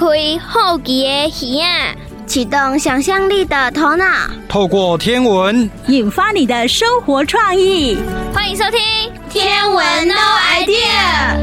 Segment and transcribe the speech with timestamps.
[0.00, 0.06] 开
[0.38, 1.94] 好奇的耳啊，
[2.26, 4.06] 启动想象力的头脑，
[4.48, 7.98] 透过天文引发你的生活创意。
[8.32, 8.80] 欢迎收听
[9.28, 10.14] 《天文 No
[10.54, 11.36] Idea》。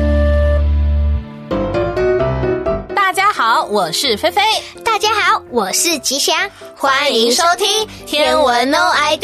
[2.96, 4.42] 大家好，我是菲菲。
[4.84, 6.36] 大家好，我是吉祥。
[6.76, 7.68] 欢迎收听
[8.08, 9.20] 《天文 No Idea》。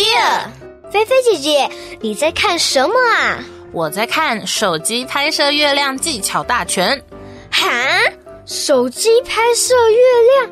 [0.92, 1.68] 菲菲姐姐，
[2.02, 3.40] 你在看什么啊？
[3.72, 7.02] 我在看手机拍摄月亮技巧大全。
[7.50, 7.68] 哈？
[8.46, 9.98] 手机拍摄月
[10.36, 10.52] 亮，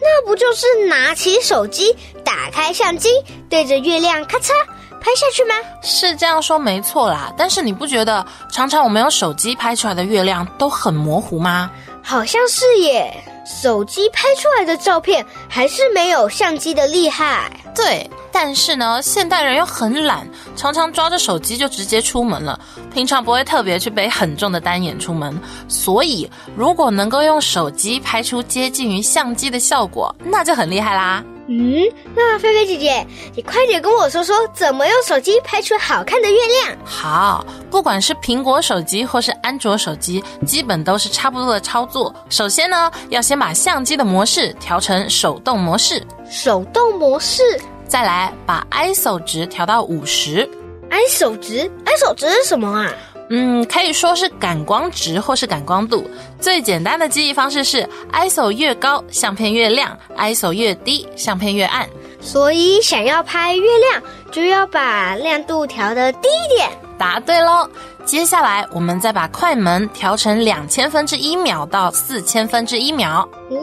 [0.00, 3.10] 那不就是拿起手机，打开相机，
[3.50, 4.52] 对着月亮咔嚓
[5.00, 5.54] 拍下去吗？
[5.82, 11.70] 是这样说没错啦，但是你不觉得常常我们用手机拍出来的月亮都很模糊吗？
[12.00, 13.12] 好像是耶，
[13.44, 17.50] 手机拍出来的照片还是没有相机的厉害。
[17.74, 18.08] 对。
[18.34, 22.58] 但是呢，现代人又很懒，常常抓着手机就直接出门了，
[22.90, 25.38] 平常不会特别去背很重的单眼出门。
[25.68, 31.22] 所以，如果能够用手机拍出接近于相机的效果，那就很厉害啦。
[31.52, 36.78] 嗯，那菲菲姐姐，你快点跟我说说，怎么用手机拍出好看的月亮？
[36.82, 42.14] 好，不管是苹果手机或是安卓手机，基本都是差不多的操作。
[42.30, 46.02] 首先呢，要先把相机的模式调成手动模式。
[46.30, 47.42] 手动模式。
[47.86, 50.48] 再来把 ISO 值调到五十
[50.88, 52.90] ，ISO 值，ISO 值是什么啊？
[53.30, 56.08] 嗯，可以说是感光值或是感光度。
[56.40, 61.88] 最简单的记忆方式是，ISO 越高，相片越亮；ISO 越低，相片越暗。
[62.20, 66.68] 所以想要拍月亮，就要把亮度调得低一点。
[66.98, 67.68] 答对喽！
[68.04, 73.28] 接下来我们再把快门调成两千分之一秒到四千分之一秒。
[73.50, 73.58] 哦，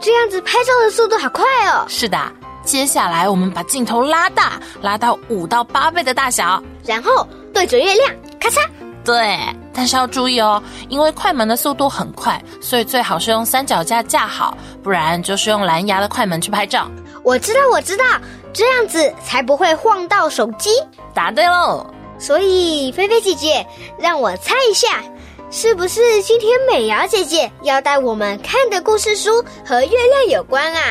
[0.00, 1.84] 这样子拍照的速度好快哦。
[1.88, 2.18] 是的。
[2.64, 8.60] 接下来，我们把镜头拉大，拉到五到八倍的大小，然后对准月亮，咔嚓。
[9.08, 9.38] 对，
[9.72, 16.90] 但是要注意哦，因为快门的速度很快，所以最好是用三脚架架好，不然就是用蓝牙的快门去拍照。
[17.22, 18.04] 我知道，我知道，
[18.52, 20.68] 这样子才不会晃到手机。
[21.14, 21.86] 答对喽！
[22.18, 23.66] 所以，菲菲姐姐，
[23.98, 25.02] 让我猜一下，
[25.50, 30.82] 是不是今天美瑶姐姐要带我们看的故事书和月亮有关啊？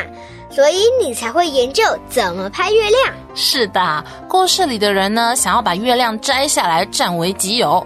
[0.50, 3.14] 所以你才会研究怎么拍月亮。
[3.36, 7.86] 是的，故事里的人呢，想要把月亮摘下来占为己有。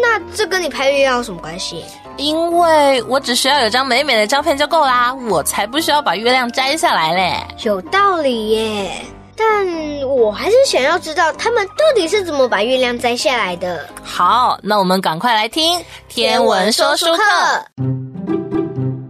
[0.00, 1.84] 那这跟你拍月亮有什么关系？
[2.16, 7.36] 因为我只需要有张美美的照片就够啦，我才不需要把月亮摘下来嘞。
[7.64, 9.02] 有道理耶，
[9.36, 9.66] 但
[10.06, 13.88] 我还是想要知道他们到底是怎么把月亮摘下来的。
[14.02, 17.22] 好，那我们赶快来听天文说书课。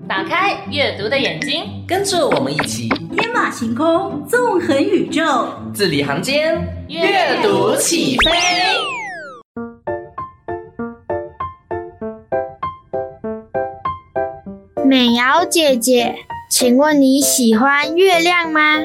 [0.09, 6.55] 打开阅读的眼睛，跟着我们一起天马行空，纵横宇宙，字里行间，
[6.89, 9.04] 阅读起飞。
[14.95, 16.15] 美瑶姐姐，
[16.49, 18.79] 请问你喜欢月亮吗？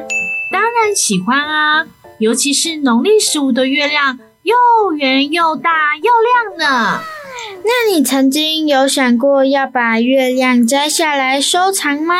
[0.51, 1.85] 当然喜欢啊，
[2.17, 4.55] 尤其是农历十五的月亮，又
[4.93, 5.69] 圆又大
[6.01, 6.09] 又
[6.57, 6.99] 亮呢。
[7.63, 12.15] 那你曾经有想过要把月亮摘下来收藏吗？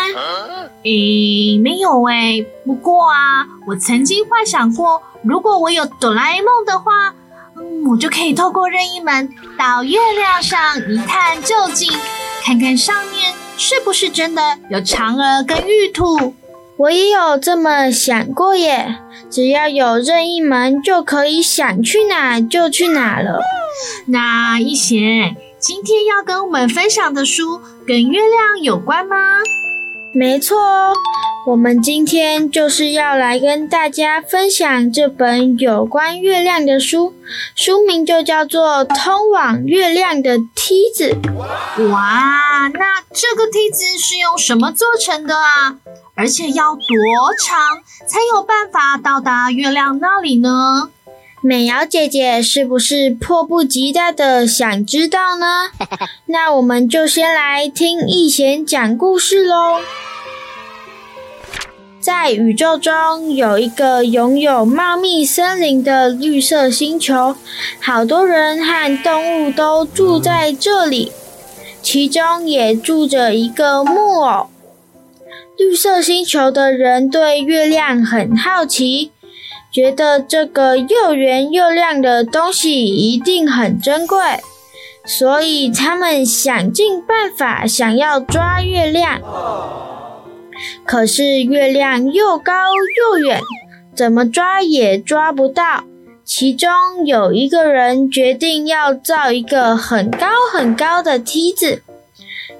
[0.83, 2.45] 诶，没有诶。
[2.63, 7.15] 不过啊，我曾经幻想过，如果我有哆啦 A 梦的话，
[7.57, 11.91] 嗯，我就可以透过任意门到月亮上一探究竟，
[12.45, 13.28] 看看上面
[13.61, 16.33] 是不是真的有嫦娥跟玉兔。
[16.77, 18.95] 我也有这么想过耶，
[19.29, 23.41] 只要有任意门，就可以想去哪就去哪了。
[24.05, 29.15] 那一贤，今天要跟我们分享的书跟月亮有关吗？
[30.11, 30.93] 没错哦，
[31.45, 37.13] 我们今天就是要来跟大家分享这本有关月亮的书，
[37.55, 41.15] 书名就叫做《通往月亮的梯子》。
[41.89, 45.77] 哇，那这个梯子是用什么做成的啊？
[46.15, 46.83] 而且要多
[47.39, 47.59] 长
[48.07, 50.89] 才有办法到达月亮那里呢？
[51.41, 55.69] 美瑶姐姐是不是迫不及待的想知道呢？
[56.27, 59.79] 那我们就先来听一贤讲故事喽。
[62.01, 67.37] 在宇宙中有一个拥有茂密森林的绿色星球，
[67.79, 71.13] 好多人和动物都住在这里，
[71.81, 74.47] 其中也住着一个木偶。
[75.57, 79.11] 绿色星球的人对月亮很好奇。
[79.71, 84.17] 觉得这个又圆又亮的东西一定很珍贵，
[85.05, 89.21] 所以他们想尽办法想要抓月亮。
[90.83, 93.39] 可是月亮又高又远，
[93.95, 95.83] 怎么抓也抓不到。
[96.25, 96.69] 其中
[97.05, 101.81] 有一个人决定要造一个很高很高的梯子，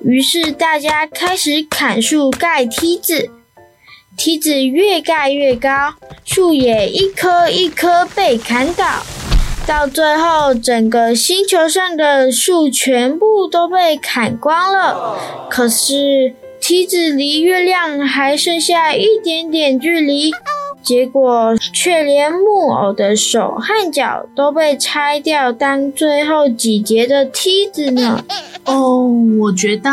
[0.01, 3.29] 于是大家开始砍树盖梯子，
[4.19, 5.93] 梯子越盖越高，
[6.25, 9.01] 树也一棵一棵被砍倒，
[9.65, 15.17] 到最后，整个星球上的树全部都被砍光了。
[15.49, 20.31] 可是梯子离月亮还剩下一点点距离。
[20.81, 28.23] 结果却连木偶的手和脚都被拆掉，当最后几节的梯子呢？
[28.65, 29.07] 哦，
[29.41, 29.91] 我觉得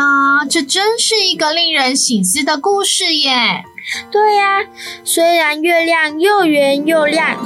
[0.48, 3.64] 这真是一个令人醒思的故事耶。
[4.10, 4.64] 对呀，
[5.04, 7.36] 虽然月亮又圆又亮，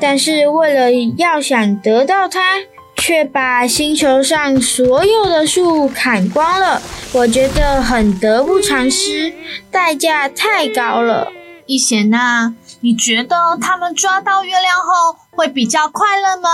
[0.00, 2.58] 但是为了要想得到它，
[2.96, 6.82] 却把星球上所有的树砍光了。
[7.12, 9.32] 我觉得很得不偿失，
[9.70, 11.32] 代价太高了。
[11.64, 12.54] 一贤呐，
[12.86, 16.48] 你觉得他们抓到月亮后会比较快乐吗？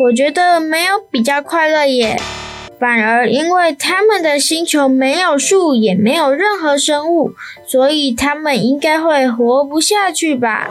[0.00, 2.20] 我觉得没有比较快乐耶，
[2.80, 7.30] 反而因为他们的星球没有树，也没有任何生物，
[7.64, 10.66] 所以他们应该会活不下去吧？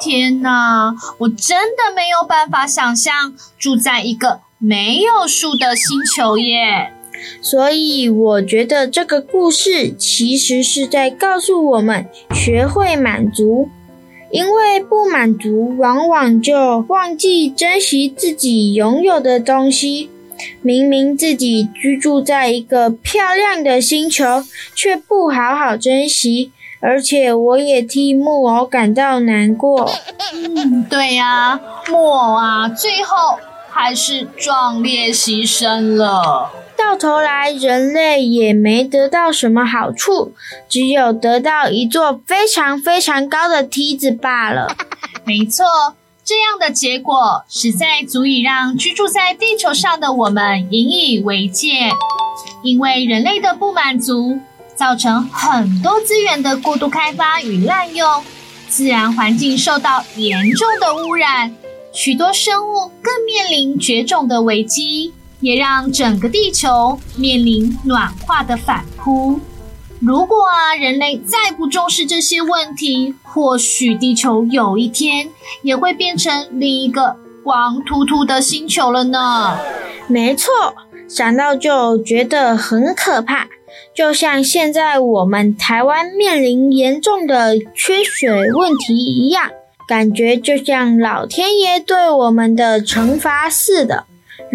[0.00, 6.92] 天哪，我真的没有办法想象住在一个没有树的星球耶。
[7.40, 13.68] 所以我觉得这个故事其实是在告诉我们，学会满足，
[14.30, 20.10] 因为不满足往往就忘记珍惜自己拥有的东西。
[20.60, 24.44] 明明自己居住在一个漂亮的星球，
[24.74, 29.90] 却不好好珍惜，而且我也替木偶感到难过。
[30.34, 31.58] 嗯，对呀，
[31.88, 33.38] 木偶啊，最后
[33.70, 36.50] 还是壮烈牺牲了。
[36.86, 40.32] 到头来，人类也没得到什么好处，
[40.68, 44.68] 只有得到一座非常非常高的梯子罢了。
[45.24, 45.64] 没错，
[46.24, 51.90] 这样的结果实在足以让居住在地球上的我们引以为戒。
[52.62, 54.38] 因为人类的不满足，
[54.76, 58.22] 造成很多资源的过度开发与滥用，
[58.68, 61.52] 自然环境受到严重的污染，
[61.92, 65.12] 许多生物更面临绝种的危机。
[65.40, 69.40] 也让整个地球面临暖化的反扑。
[70.00, 75.30] 如果啊，人类再不重视这些问题，或许地球有一天
[75.62, 79.58] 也会变成另一个光秃秃的星球了呢。
[80.06, 80.52] 没错，
[81.08, 83.48] 想到就觉得很可怕。
[83.94, 89.50] 就像现在我们台湾面临严重的缺水问题一样，
[89.88, 94.04] 感觉就像老天爷对我们的惩罚似的。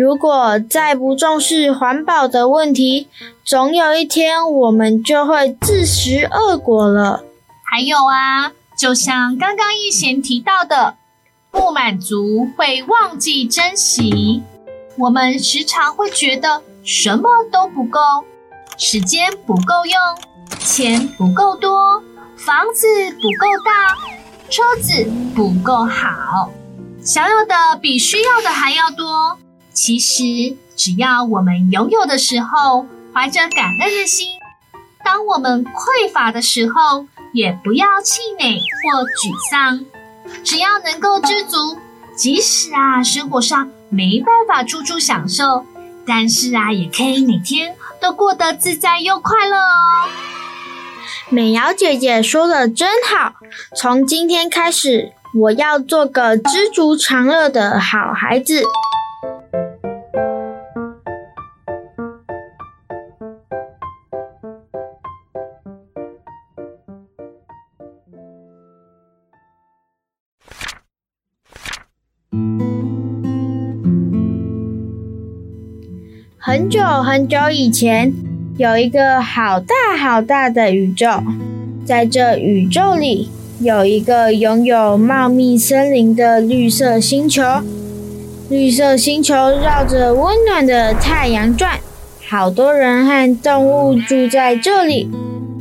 [0.01, 3.07] 如果再不重视环保的问题，
[3.45, 7.23] 总有一天我们就会自食恶果了。
[7.63, 10.95] 还有啊，就像刚刚一贤提到的，
[11.51, 14.41] 不满足会忘记珍惜。
[14.97, 17.99] 我们时常会觉得什么都不够，
[18.79, 22.01] 时间不够用，钱不够多，
[22.35, 22.87] 房子
[23.21, 23.95] 不够大，
[24.49, 26.49] 车子不够好，
[27.03, 29.37] 想要的比需要的还要多。
[29.83, 30.21] 其实，
[30.75, 34.27] 只要我们拥有的时候，怀着感恩的心；
[35.03, 39.83] 当我们匮乏的时候，也不要气馁或沮丧。
[40.43, 41.79] 只要能够知足，
[42.15, 45.65] 即使啊生活上没办法处处享受，
[46.05, 50.09] 但是啊也可以每天都过得自在又快乐哦。
[51.29, 53.33] 美瑶姐姐说的真好，
[53.75, 58.63] 从今天开始，我要做个知足常乐的好孩子。
[76.71, 78.13] 久很久以前，
[78.55, 81.21] 有一个好大好大的宇宙，
[81.83, 83.27] 在这宇宙里，
[83.59, 87.43] 有一个拥有茂密森林的绿色星球。
[88.49, 91.77] 绿色星球绕着温暖的太阳转，
[92.29, 95.11] 好多人和动物住在这里，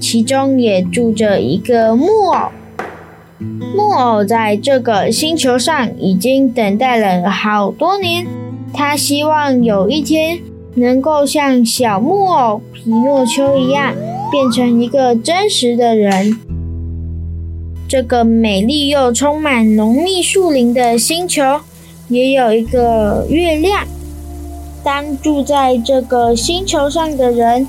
[0.00, 2.52] 其中也住着一个木偶。
[3.74, 8.24] 木偶在这个星球上已经等待了好多年，
[8.72, 10.38] 他希望有一天。
[10.80, 13.94] 能够像小木偶皮诺丘一样，
[14.30, 16.36] 变成一个真实的人。
[17.88, 21.42] 这个美丽又充满浓密树林的星球，
[22.08, 23.84] 也有一个月亮。
[24.82, 27.66] 当住在这个星球上的人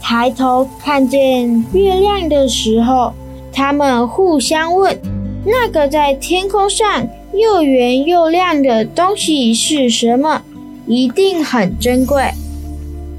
[0.00, 3.12] 抬头看见月亮的时候，
[3.52, 4.96] 他们互相问
[5.44, 10.42] ：“那个在天空上又圆又亮的东西是什么？
[10.86, 12.30] 一定很珍贵。”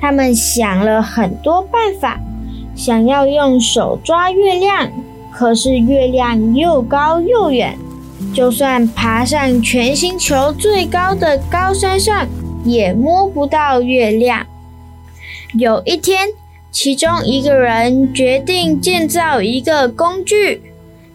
[0.04, 2.20] 他们想了很多办法，
[2.76, 4.92] 想要用手抓月亮，
[5.32, 7.78] 可是月亮又高又远，
[8.34, 12.28] 就算爬上全星球最高的高山上，
[12.66, 14.46] 也摸不到月亮。
[15.54, 16.28] 有一天，
[16.70, 20.62] 其中一个人决定建造一个工具。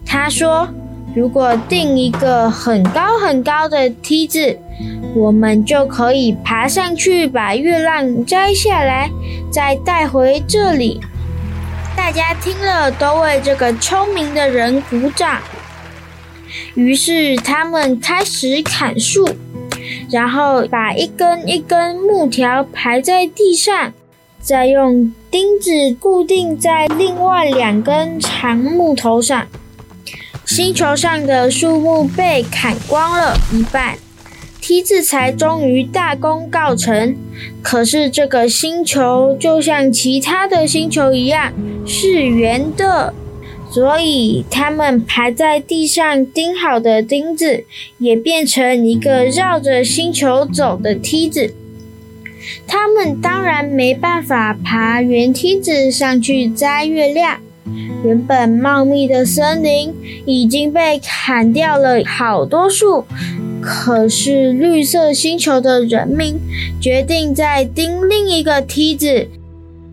[0.03, 0.67] 他说
[1.13, 4.57] ：“如果定一个很高很高的梯子，
[5.15, 9.09] 我们就可以爬上去，把月亮摘下来，
[9.51, 10.99] 再带回这里。”
[11.95, 15.39] 大家听了都为这个聪明的人鼓掌。
[16.73, 19.29] 于是他们开始砍树，
[20.09, 23.93] 然后把一根一根木条排在地上。
[24.41, 25.69] 再用钉子
[25.99, 29.45] 固定在另外两根长木头上，
[30.45, 33.97] 星球上的树木被砍光了一半，
[34.69, 37.17] 梯子才终于大功告成。
[37.63, 41.51] 可是这个星球就像其他的星球一样
[41.87, 43.11] 是圆的，
[43.71, 47.65] 所以他们排在地上钉好的钉子
[47.97, 51.55] 也变成一个绕着星球走的梯子。
[52.67, 57.39] 他们当然没办法爬圆梯子上去摘月亮。
[58.03, 59.93] 原本茂密的森林
[60.25, 63.05] 已经被砍掉了好多树，
[63.61, 66.39] 可是绿色星球的人民
[66.81, 69.27] 决定再钉另一个梯子。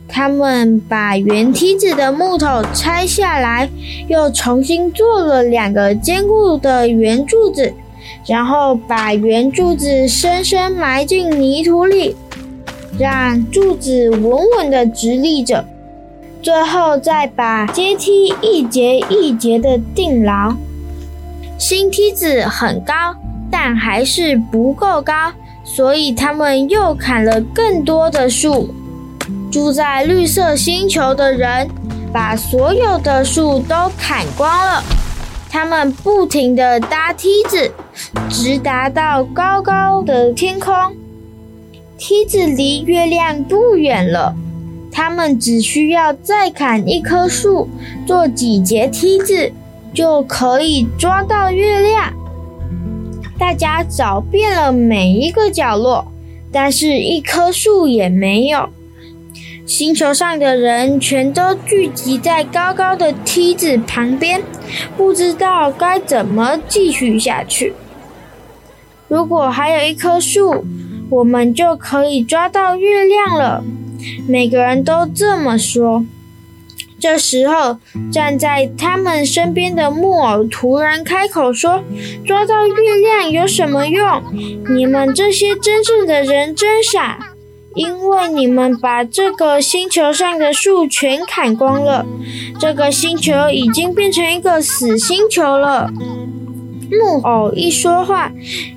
[0.09, 3.69] 他们把圆梯子的木头拆下来，
[4.07, 7.73] 又重新做了两个坚固的圆柱子，
[8.27, 12.15] 然后把圆柱子深深埋进泥土里。
[12.99, 15.63] 让柱子稳稳地直立着，
[16.47, 20.55] 最后再把阶梯一节一节的钉牢。
[21.59, 22.95] 新梯子很高，
[23.51, 25.33] 但还是不够高，
[25.65, 28.73] 所以他们又砍了更多的树。
[29.51, 31.69] 住在绿色星球的人
[32.13, 34.85] 把所有的树都砍光了，
[35.51, 37.73] 他们不停地搭梯子，
[38.31, 40.73] 直达到高高的天空。
[41.99, 44.33] 梯子离月亮不远了，
[44.97, 47.69] 他们只需要再砍一棵树，
[48.07, 49.53] 做几节梯子，
[49.93, 52.15] 就可以抓到月亮。
[53.39, 56.11] 大家找遍了每一个角落，
[56.51, 58.71] 但是一棵树也没有。
[59.67, 64.43] 星球上的人全都聚集在高高的梯子旁边，
[64.97, 67.75] 不知道该怎么继续下去。
[69.09, 70.65] 如果还有一棵树，
[71.11, 73.63] 我们就可以抓到月亮了。
[74.27, 76.05] 每个人都这么说。
[76.99, 77.79] 这时候，
[78.11, 81.83] 站在他们身边的木偶突然开口说
[82.25, 84.23] ：“抓到月亮有什么用？
[84.75, 87.19] 你们这些真正的人真傻，
[87.75, 92.07] 因为你们把这个星球上的树全砍光了。
[92.59, 95.91] 这个星球已经变成一个死星球了。”
[96.91, 98.33] 木偶一说话，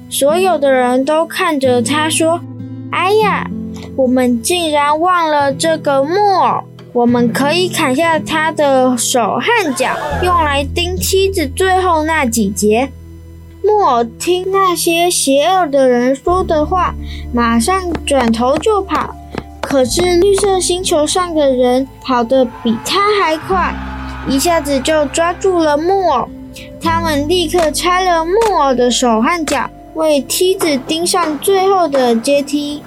[0.09, 2.41] 所有的人都看着他说
[2.91, 3.49] ：“哎呀，
[3.95, 6.63] 我们竟然忘了这个木偶！
[6.91, 9.91] 我们可以砍下他的手和脚，
[10.23, 12.89] 用来钉梯子最后那几节。”
[13.61, 16.95] 木偶听那些邪恶的人说的话，
[17.33, 19.15] 马上转头就跑。
[19.61, 23.75] 可是绿色星球上的人跑得比他还快，
[24.27, 26.27] 一下子就抓住了木偶。
[26.81, 32.81] 他们立刻拆了木偶的手和脚，为梯子钉上最后的阶梯。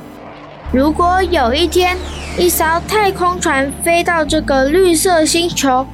[0.73, 1.99] 如果有一天，
[2.39, 5.87] 一艘太空船飞到这个绿色星球，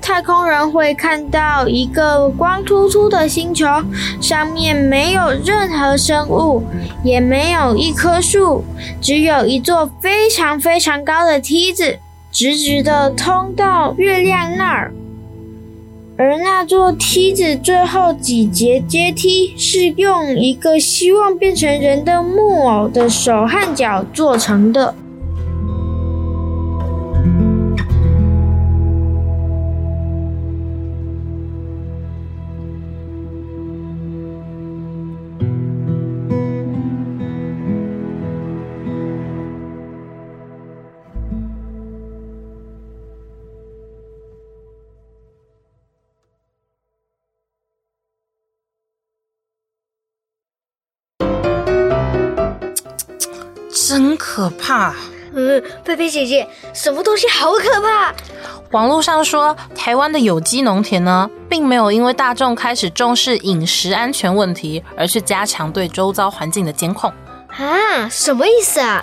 [0.00, 3.66] 太空人会看到一个光秃秃的星球，
[4.20, 6.62] 上面没有任何生物，
[7.02, 8.64] 也没有一棵树，
[9.00, 11.98] 只有一座非常非常高的梯子，
[12.30, 14.92] 直直的通到月亮那儿。
[16.22, 24.94] 而那座梯子最后几节阶梯是用一个希望变成人的木偶的手和脚做成的。
[54.24, 54.94] 可怕！
[55.34, 58.14] 呃，菲菲姐姐，什么东西好可怕？
[58.70, 67.12] 网络上说，台湾的有机农田呢，并没有因为大众开始重视饮食安全问题，而去加强对周遭环境的监控。
[67.48, 69.00] 啊，什么意思啊？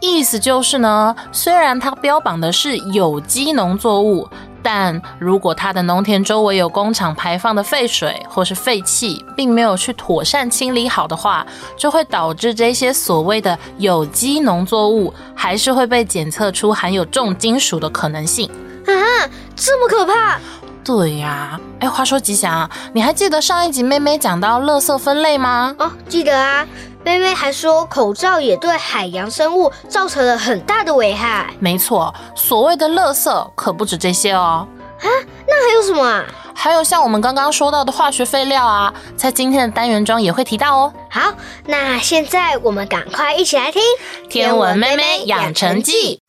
[0.00, 4.28] 意思就是呢，虽然它标榜的是有机农作物，
[4.68, 11.46] 但如果它的农田周围有工厂排放的废水或是废气，并没有去妥善清理好的话，
[11.76, 18.50] 就会导致这些所谓的有机农作物还是会被检测出含有重金属的可能性。
[18.86, 20.40] 啊，这么可怕！
[20.82, 25.76] 对呀，哎，话说吉祥，你还记得上一集妹妹讲到垃圾分类吗？
[25.78, 26.66] 哦，记得啊。
[27.06, 31.46] 妹妹还说，口罩也对海洋生物造成了很大的危害。
[31.60, 34.66] 没错，所谓的垃圾可不止这些哦。
[35.00, 35.06] 啊，
[35.46, 36.24] 那还有什么啊？
[36.52, 40.92] 还有像我们刚刚说到的化学废料啊，在今天的单元中也会提到哦。
[41.08, 41.32] 好，
[41.66, 43.80] 那现在我们赶快一起来听
[44.28, 46.20] 《天文妹妹养成记》，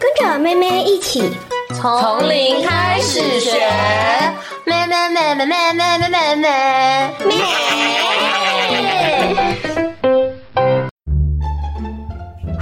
[0.00, 1.32] 跟着妹妹一起。
[1.72, 3.70] 从零开始学，
[4.64, 8.15] 妹妹妹妹妹妹妹妹妹。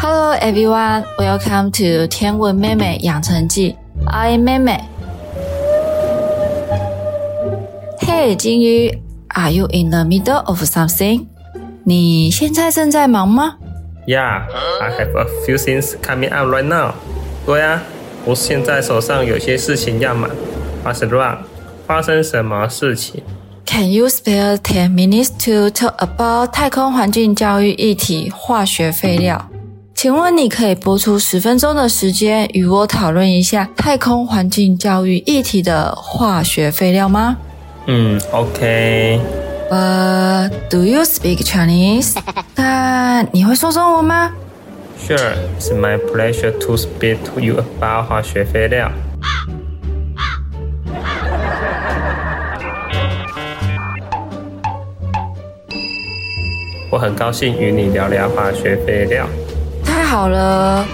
[0.04, 3.78] Hello everyone, welcome to 天文妹妹养成记。
[4.08, 4.78] I'm 妹妹。
[8.02, 11.28] Hey，金鱼，Are you in the middle of something？
[11.86, 13.56] 你现在正在忙吗？
[14.06, 14.44] Yeah,
[14.82, 16.96] I have a few things coming up right now。
[17.46, 17.82] 对啊。
[18.26, 20.30] 我现在手上有些事情要忙。
[20.84, 21.38] What's wrong？
[21.88, 23.24] 发生什么事情？
[23.66, 29.50] Can you spare ten minutes to talk about 太空环境教育议题化学废料？
[30.05, 37.39] 请问你可以拨出十分钟的时间与我讨论一下太空环境教育议题的化学废料吗？
[37.87, 39.19] 嗯，OK。
[39.71, 42.19] But do you speak Chinese？
[42.55, 44.31] 但你会说中文吗
[45.03, 48.93] ？Sure, it's my pleasure to speak to you about 化学废料。
[56.91, 59.27] 我很高兴与你聊聊化学废料。
[60.05, 60.87] 好了。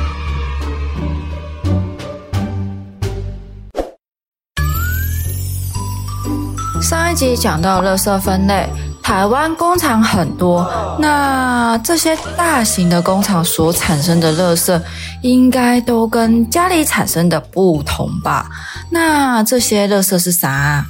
[6.81, 8.69] 上一集讲到垃圾分类。
[9.03, 10.65] 台湾工厂很多，
[11.01, 14.81] 那这些大型的工厂所产生的垃圾，
[15.23, 18.49] 应该都跟家里产生的不同吧？
[18.89, 20.85] 那这些垃圾是啥？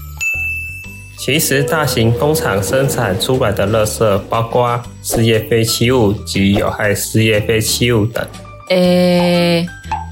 [1.22, 8.26] 其实大型工厂生产出来的垃圾，包括事业废弃物及有害事业废弃物等。
[8.70, 9.66] 诶，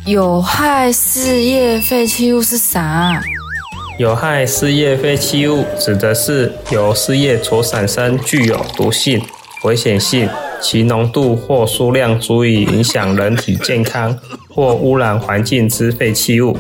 [0.05, 3.19] 有害事业废弃物是啥？
[3.99, 9.19] 有害事业废弃物指的是由事业所产生具有毒性、
[9.65, 10.29] 危险性，
[10.61, 14.15] 其浓度或数量足以影响人体健康
[14.51, 16.55] 或污染环境之废弃物。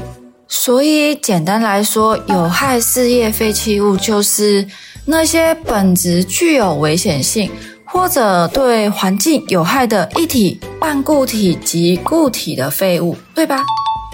[0.51, 4.67] 所以，简单来说，有害事业废弃物就是
[5.05, 7.51] 那些本质具有危险性
[7.85, 13.63] 或者对环境有害的液体、半固体及固体的废物，对吧？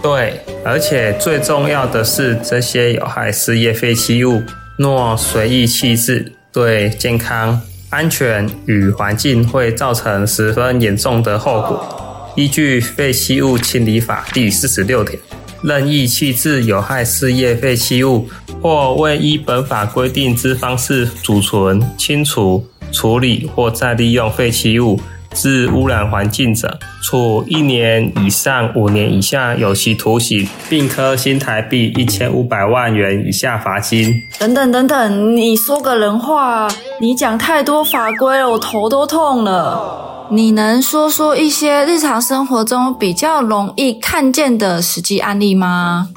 [0.03, 4.43] 对，而且最重要的是，这些有害事业废弃物
[4.77, 12.33] 若随意弃置，对健康、安全与环境会造成十分严重的后果。
[12.37, 15.19] 依据《废弃物清理法》第四十六条，
[15.65, 18.29] 任意弃置有害事业废弃物，
[18.61, 25.01] 或未依本法规定之方式储存、清除、处理或再利用废弃物，
[25.33, 34.23] 致污染环境者，处一年以上五年以下有期徒刑，并科新台币一千五百万元以下罚金。
[34.39, 36.69] 等等等等，你说个人话，
[37.01, 40.11] 你讲太多法规了，我头都痛了。
[40.31, 46.09] 你能说说一些日常生活中比较容易看见的实际案例吗？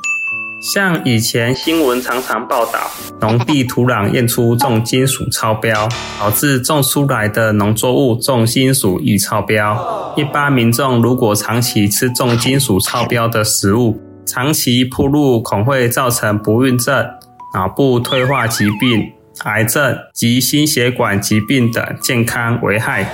[0.62, 2.90] 像以前新闻常常报道，
[3.20, 5.88] 农地土壤验出重金属超标，
[6.20, 10.14] 导致种出来的农作物重金属易超标。
[10.16, 17.06] 一般民众如果长期吃重金属超标的食物，长期暴露恐会造成不孕症、
[17.54, 19.12] 脑部退化疾病、
[19.44, 23.08] 癌症及心血管疾病等健康危害。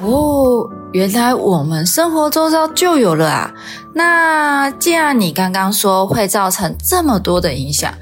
[0.00, 3.52] 哦，原来我们生活周遭就有了啊！
[3.94, 7.92] 那既然你刚刚说会造成这么多的影响，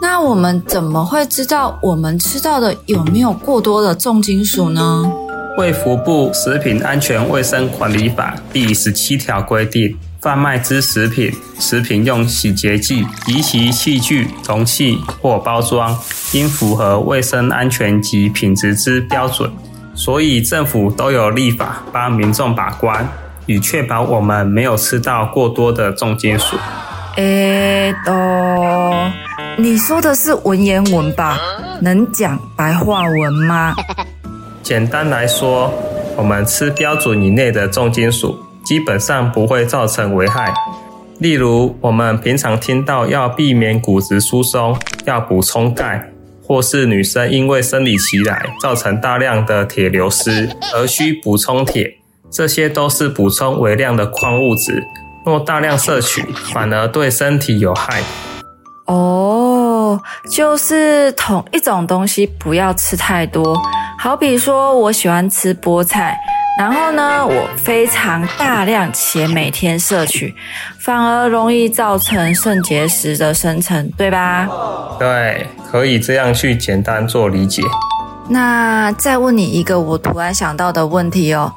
[0.00, 5.10] 那我们怎么会知道我们吃到的有没有过多的重金属呢？
[5.58, 15.98] 卫福部食品安全卫生管理法第十七条规定，贩卖之食品、食品用洗洁剂及其器具、容器或包装，
[16.32, 19.50] 应符合卫生安全及品质之标准。
[19.94, 23.06] 所以政府都有立法帮民众把关，
[23.46, 26.56] 以确保我们没有吃到过多的重金属。
[27.16, 28.12] 诶，都，
[29.58, 31.38] 你说的是文言文吧？
[31.82, 33.74] 能讲白话文吗？
[34.62, 35.72] 简单来说，
[36.16, 40.54] 我们吃标准以内的重金属，基本上不会造成危害。
[41.18, 44.74] 例如，我们平常听到要避免骨质疏松，
[45.04, 46.10] 要补充钙，
[46.50, 51.94] 或是女生因为生理期来造成大量的铁流失而需补充铁，
[52.28, 54.82] 这些都是补充微量的矿物质。
[55.24, 56.20] 若大量摄取，
[56.52, 58.02] 反而对身体有害。
[58.86, 63.56] 哦，就是同一种东西不要吃太多。
[63.96, 66.18] 好比说，我喜欢吃菠菜。
[66.60, 70.34] 然后呢，我非常大量且每天摄取，
[70.78, 74.46] 反而容易造成肾结石的生成，对吧？
[74.98, 77.62] 对，可以这样去简单做理解。
[78.28, 81.50] 那再问你一个我突然想到的问题哦，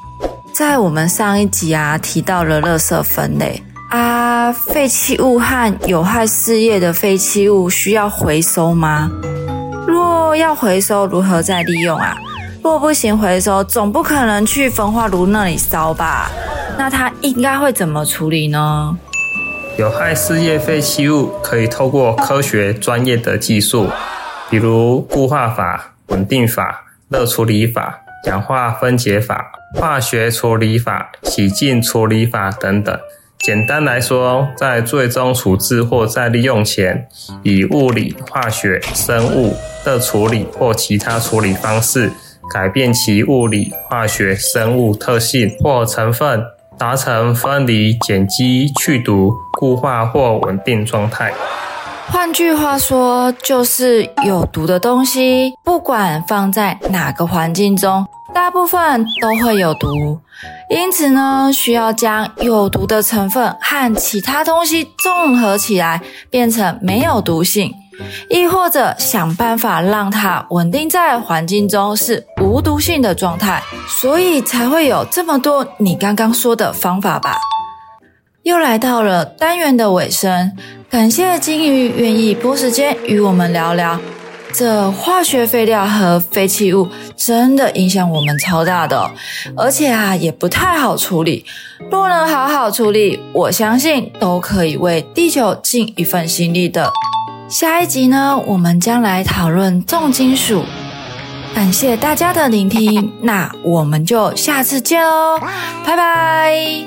[0.54, 9.10] 在我们上一集啊提到了垃圾分类啊，废弃物和有害事业的废弃物需要回收吗？
[9.86, 12.16] 若要回收，如何再利用啊？
[12.64, 16.30] 若不行回收，总不可能去焚化炉那里烧吧？
[16.78, 18.96] 那它应该会怎么处理呢？
[19.76, 23.90] 有害事业废弃物可以透过科学专业的技术，
[24.48, 32.98] 比如固化法、稳定法、热处理法、氧化分解法、化学处理法、洗净处理法等等。
[33.40, 37.06] 简单来说，在最终处置或再利用前，
[37.42, 42.10] 以物理、化学、生物、的处理或其他处理方式。
[42.52, 46.44] 改变其物理、化学、生物特性或成分，
[46.78, 51.32] 达成分离、碱基、去毒、固化或稳定状态。
[52.08, 60.20] 换句话说，就是有毒的东西，不管放在哪个环境中，大部分都会有毒。
[60.68, 67.72] 因此呢，需要将有毒的成分和其他东西综合起来，变成没有毒性。
[68.28, 77.36] 亦或者想办法让它稳定在环境中是无毒性的状态，所以才会有这么多你刚刚说的方法吧。
[78.44, 80.52] 又来到了单元的尾声，
[80.88, 83.98] 感谢鲸鱼愿意拨时间与我们聊聊。
[84.52, 89.10] 这化学废料和废弃物真的影响我们超大的，
[89.56, 91.44] 而且啊也不太好处理。
[91.90, 96.88] 若能好好处理，我相信都可以为地球尽一份心力的。
[97.50, 100.62] 下一集呢，我们将来讨论重金属。
[101.54, 105.40] 感谢大家的聆听，那我们就下次见哦，
[105.86, 106.84] 拜拜。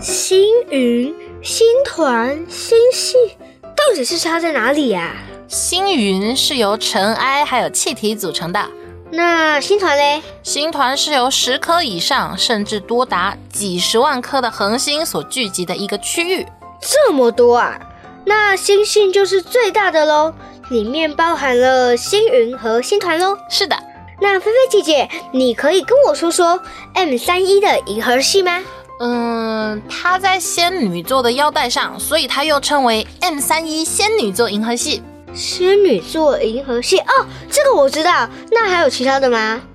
[0.00, 3.16] 星云、星团、星系，
[3.62, 5.16] 到底是差在哪里呀？
[5.48, 8.68] 星云是由尘埃还有气体组成的，
[9.10, 10.22] 那星团嘞？
[10.42, 16.46] 星团是由十颗以上，甚至多达几十万颗的恒星所聚集的一个区域。
[16.80, 17.78] 这么多啊！
[18.26, 20.34] 那星星就是最大的喽，
[20.68, 23.36] 里面包含了星云和星团喽。
[23.48, 23.76] 是的，
[24.20, 26.60] 那菲菲姐姐，你可以跟我说说
[26.92, 28.62] M 三一的银河系吗？
[29.00, 35.02] 嗯，它在仙女座的腰带上，所以它又称为 M 三一仙女座银河系。
[35.34, 38.28] 仙女座银河系哦，这个我知道。
[38.50, 39.60] 那还有其他的吗？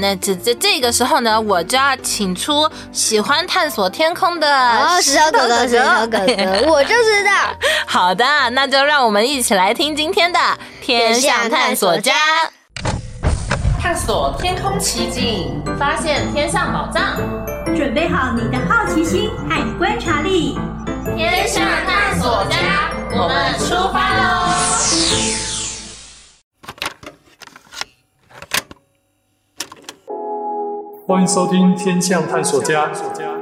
[0.00, 7.32] 那这这这个时候呢，我就要请出喜欢探索天空的哦，石头哥哥，石头哥哥， 我就知道。
[7.86, 10.38] 好的，那就让我们一起来听今天的
[10.80, 12.12] 天象探索家，
[13.80, 17.16] 探索天空奇景，发现天上宝藏，
[17.74, 20.58] 准备好你的好奇心和观察力，
[21.16, 22.91] 天上探索家。
[23.14, 24.48] 我们出发喽！
[31.06, 32.86] 欢迎收听《天象探索家》，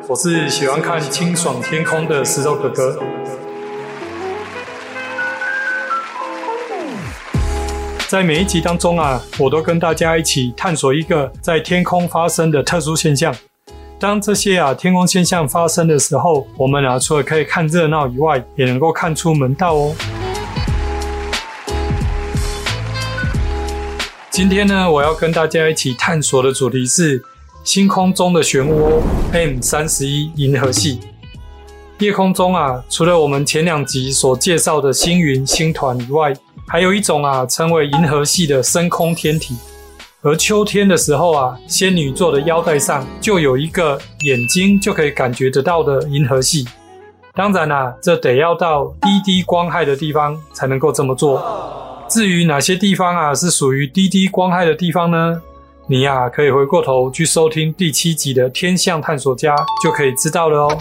[0.08, 3.00] 我是喜欢看清爽天空的石头哥哥。
[8.08, 13.32] 在每一集当中啊，我都跟大家一起探索一个在天空发生的特殊现象。
[14.00, 19.94] 当这些啊天空现象发生的时候，我们啊除了可以看热闹以外，也能够看出门道哦。
[24.30, 27.22] 今天呢，我要跟大家一起探索的主题是
[27.62, 29.02] 星空中的漩涡
[29.34, 31.00] M 三十一银河系。
[31.98, 36.32] 夜空中啊，除了我们前两集所介绍的星云、星团以外，
[36.66, 39.56] 还有一种啊称为银河系的深空天体。
[40.22, 46.68] 而秋天的时候啊，仙女座的腰带上就有一个眼睛就可以感觉得到的银河系。
[47.34, 51.42] 当然啦、啊，这得要到低低光害的地方才能够这么做。
[52.06, 55.40] 至于哪些地方啊是属于低低光害的地方呢？
[55.86, 60.78] 你呀、可以回过头去收听第七集的《天象探索家》，就可以知道了哦。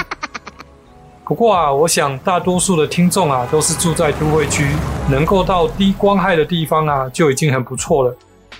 [1.24, 4.66] 不过啊，我想大多数的听众啊都是住在都会区，
[5.10, 8.14] 能够到低光害的地方啊就已经很不错了。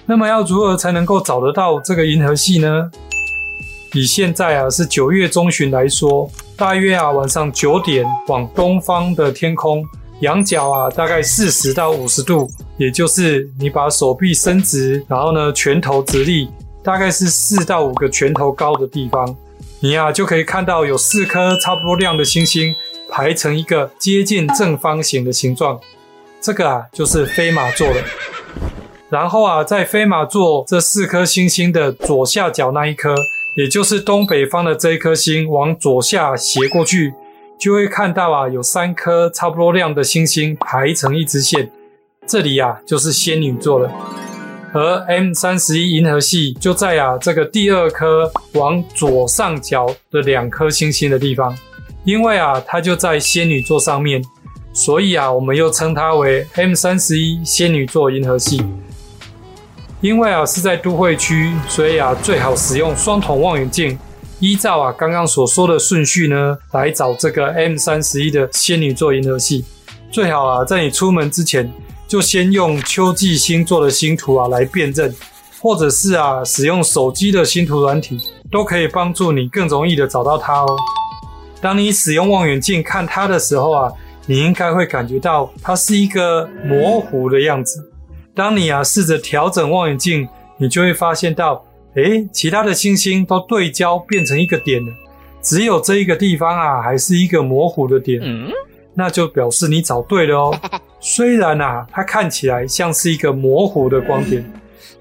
[0.10, 2.90] 那么要如何才能够找得到这个银河系呢？
[3.94, 9.86] 以现在啊是九月中旬来说，大约啊晚上九点往东方的天空，
[10.22, 16.50] 仰角啊大概四十到五十度，也就是你把手臂伸直，然后呢拳头直立，
[16.84, 19.36] 大概是四到五个拳头高的地方，
[19.80, 22.74] 你啊就可以看到有四颗差不多亮的星星
[23.12, 25.80] 排成一个接近正方形的形状，
[26.42, 28.02] 这个啊就是飞马座了。
[29.10, 33.16] 然后啊在飞马座这四颗星星的左下角那一颗。
[33.56, 37.14] 也就是东北方的这一颗星，往左下斜过去，
[37.60, 41.70] 就会看到啊，有三颗差不多亮的星星排成一直线，
[42.26, 43.92] 这里啊就是仙女座了。
[44.72, 51.54] 而 M 三十一银河系就在啊这个第二颗往左上角的两颗星星的地方，
[52.06, 54.24] 因为啊它就在仙女座上面，
[54.72, 58.64] 所以啊我们又称它为 M 三十一仙女座银河系。
[60.02, 64.00] 因为啊是在都会区，所以啊最好使用双筒望远镜，
[64.40, 69.66] 依照啊刚刚所说的顺序呢来找这个 M 三十一的仙女座银河系。
[70.10, 71.72] 最好啊在你出门之前
[72.08, 75.14] 就先用秋季星座的星图啊来辨认，
[75.62, 80.78] 或者是啊使用手机的星图软体，都可以帮助你更容易的找到它哦。
[81.60, 83.92] 当你使用望远镜看它的时候啊，
[84.28, 87.89] 你应该会感觉到它是一个模糊的样子。
[88.40, 90.26] 当你啊试着调整望远镜，
[90.56, 91.62] 你就会发现到，
[91.96, 94.94] 诶，其他的星星都对焦变成一个点了，
[95.42, 98.22] 只有这一个地方啊还是一个模糊的点，
[98.94, 100.58] 那就表示你找对了哦。
[101.02, 104.50] 虽然啊它看起来像是一个模糊的光点，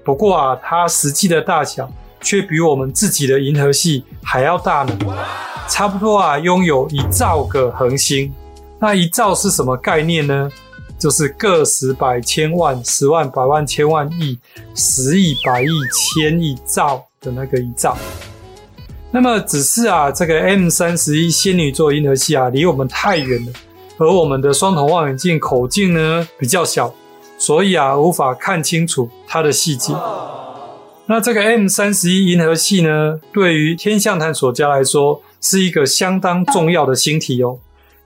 [0.03, 4.97] 不过啊它实际的大小却比我们自己的银河系还要大呢，
[5.69, 8.33] 差不多啊拥有一兆个恒星。
[8.81, 10.51] 那一兆是什么概念呢？
[10.99, 14.37] 就是个十百千万十万百万千万亿
[14.75, 17.97] 十亿百亿千亿兆的那个一兆。
[19.09, 23.51] 那么只是啊，这个 M 三十一仙女座银河系啊，离我们太远了，
[23.97, 26.93] 而我们的双筒望远镜口径呢比较小，
[27.37, 29.93] 所以啊无法看清楚它的细节。
[31.07, 37.57] 那这个 M 三十一银河系呢，对于天象探索家来说是一个相当重要的星体哦。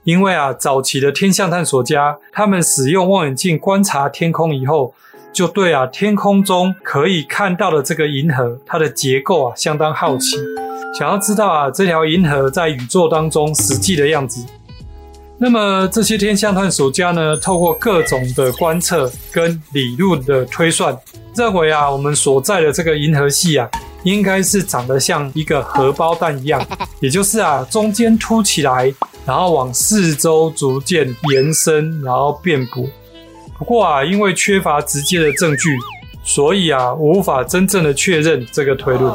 [0.04, 4.94] 因为啊，早期的天象探索家，他们使用望远镜观察天空以后，
[5.32, 10.36] 就对啊天空中可以看到的这个银河，它的结构啊相当好奇，
[10.98, 14.44] 想要知道啊这条银河在宇宙当中实际的样子。
[15.38, 20.94] 那么这些天象探索家呢，透过各种的观测跟理论的推算，
[21.34, 23.68] 认为啊我们所在的这个银河系啊，
[24.02, 26.62] 应该是长得像一个荷包蛋一样，
[27.00, 28.92] 也就是啊中间凸起来。
[29.26, 32.88] 然后往四周逐渐延伸，然后遍布。
[33.58, 35.70] 不过啊，因为缺乏直接的证据，
[36.22, 39.12] 所以啊，无法真正的确认这个推论。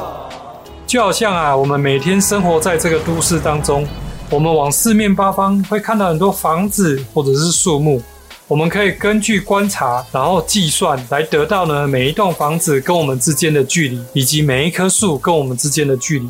[0.88, 3.88] 就好像啊，我们每天生活在这个都市当中，
[4.32, 8.02] 我们往四面八方会看到很多房子或者是树木，
[8.48, 16.28] 我们可以根据观察，然后计算来得到呢每一栋房子跟我们之间的距离，以及每一棵树跟我们之间的距离，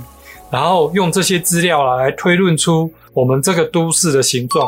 [0.50, 2.92] 然后用这些资料啊来推论出。
[3.13, 4.67] 我们这个都市的形状。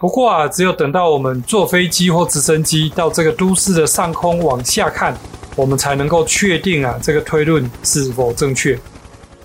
[0.00, 5.16] 不过啊，只有等到我们坐飞机或直升机到这个都市的上空往下看，
[5.56, 8.78] 我们才能够确定啊这个推论是否正确。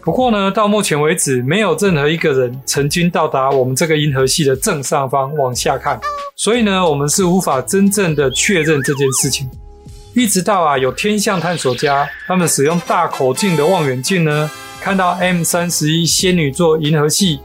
[0.01, 5.99] 不过呢，到目前为止，没有任何一个人曾经到达我们这个银河系的正上方往下看，
[6.36, 9.49] 所以呢，我们是无法真正的确认这件事情。
[10.13, 17.39] 一直到啊有天象探索家，他们使用大口径的望远镜呢，看到 M 三十一仙女座银河系。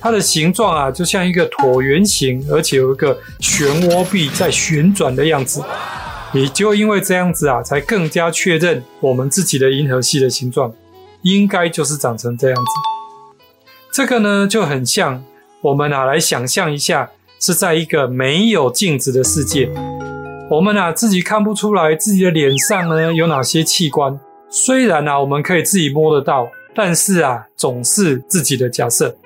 [0.00, 5.62] 它的形状啊，就像一个椭圆形，而且有一个漩涡臂在旋转的样子。
[6.32, 10.72] 也就因为这样子啊，才更加确认我们自己的银河系的形状，
[11.22, 12.70] 应该就是长成这样子。
[13.92, 15.24] 这个呢，就很像
[15.60, 17.10] 我们啊，来想象一下，
[17.40, 19.68] 是在一个没有镜子的世界，
[20.48, 24.18] 我们啊自己看不出来自己的脸上呢有哪些器官。
[24.48, 29.16] 虽然啊，我们可以自己摸得到，但是啊，总是自己的假设。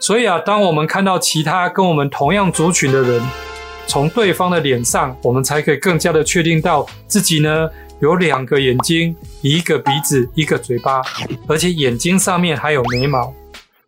[0.00, 3.22] 所以啊，当我们看到其他跟我们同样族群的人，
[3.86, 7.68] 从对方的脸上，我们才可以更加的确定到自己呢
[8.00, 11.02] 有两个眼睛、一个鼻子、一个嘴巴，
[11.46, 13.30] 而且眼睛上面还有眉毛。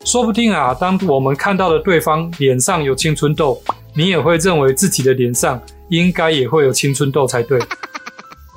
[0.04, 3.62] 说不定啊，当我们看到的对方脸上有青春痘，
[3.94, 7.58] 你也会认为自己的脸上应该也会有青春痘才对。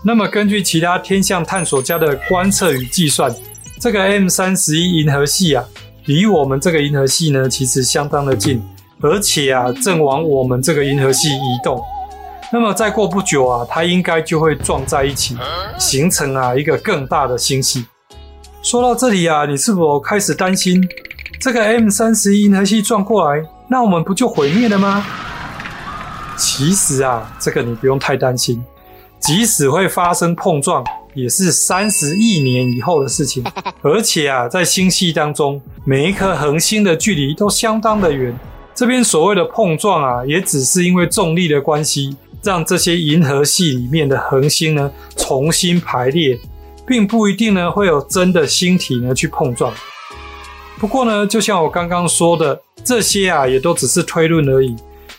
[0.04, 3.34] 那么，根据其他天象探索家的观测与计算，
[3.80, 5.63] 这个 M 三十一银河系啊。
[6.06, 8.63] 离我们这个银河系呢，其实相当的近，
[9.02, 11.82] 而且啊，正往我们这个银河系移动。
[12.52, 15.36] 那么再过不久啊，它应该就会撞在一起，
[15.80, 17.86] 形成啊一个更大的星系。
[18.62, 20.88] 说到这里啊，你是否开始担心
[21.39, 25.04] 这个 M 三十一银河系撞过来，那我们不就毁灭了吗？
[26.38, 28.63] 其实啊，这个你不用太担心，
[29.20, 30.84] 即使会发生碰撞，
[31.15, 33.43] 也是三十亿年以后的事情。
[33.82, 38.38] 而且啊，在星系当中，每一颗恒星的距离都相当的远。
[38.75, 46.38] 这边所谓的碰撞啊，也只是因为重力的关系，让这些银河系里面的恒星呢重新排列，
[46.86, 49.73] 并不一定呢会有真的星体呢去碰撞。
[50.78, 54.75] 不过呢，就像我刚刚说的，这些啊也都只是推论而已。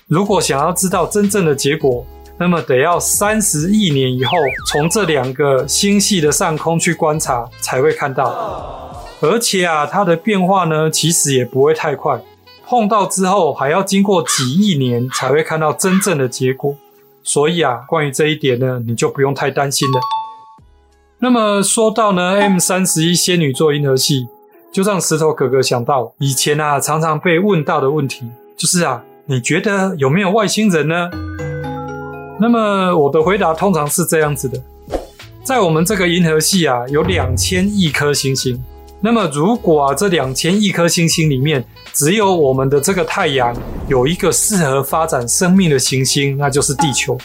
[0.07, 2.07] 如果想要知道真正的结果，
[2.39, 8.95] 那么得要三十亿年以后，从这两个星系的上空去观察才会看到。
[9.23, 12.21] 而且啊，它的变化呢，其实也不会太快，
[12.67, 16.75] 碰到之后还要经过几亿年才会看到真正的结果。
[17.23, 19.99] 所以啊，关于这一点呢，你就不用太担心了。
[21.19, 24.29] 那么说到呢，M 三十一仙女座银河系，
[24.71, 29.03] 就让石头哥哥想到以前啊，常常被问到的问题，就是啊。
[29.29, 31.11] 你觉得有没有外星人呢？
[32.39, 34.61] 那么我的回答通常是这样子的：
[35.43, 38.63] 在我们这个银河系啊，有两千亿颗星星。
[39.01, 43.55] 那么如果啊，这两千亿颗星星里面只有我们的这个太阳
[43.89, 47.17] 有一个适合发展生命的行星，那就是地球。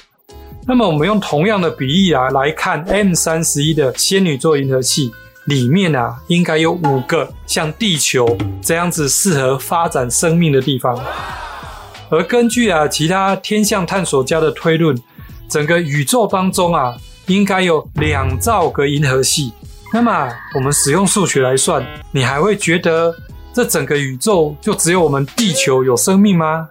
[0.65, 5.12] 那么我们用同样的比例啊来看 M 三十一的仙女座银河系
[5.45, 10.97] 里面啊，应该有五个像地球这样子适合发展生命的地方。
[12.12, 14.95] 而根据啊其他天象探索家的推论，
[15.50, 16.93] 整个宇宙当中啊
[17.28, 19.54] 应该有两兆个银河系。
[19.93, 23.15] 那么我们使用数学来算，你还会觉得
[23.54, 26.67] 这整个宇宙就只有我们地球有生命吗？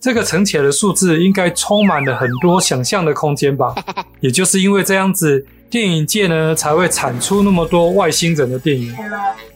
[0.00, 3.74] 这个乘起来的数字应该充满了很多想象的空间吧？
[4.20, 8.94] 也就是因为这样子，电影界呢才会产出那么多外星人的电影。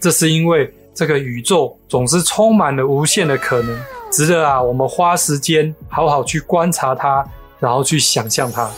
[0.00, 3.80] 这是因为这个宇宙总是充满了无限的可能。
[4.14, 7.27] 值得啊，我们花时间好好去观察它，
[7.59, 8.70] 然后去想象它。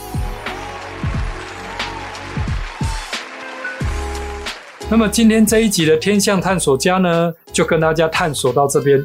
[4.89, 9.05] 那么今天这一集的天象探索家呢，就跟大家探索到这边。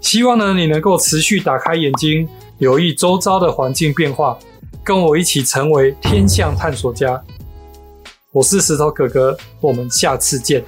[0.00, 4.36] 希望呢，你能够持续打开眼睛，留意周遭的环境变化，
[4.82, 7.22] 跟我一起成为天象探索家。
[8.32, 10.64] 我是石头哥哥，我们下次见。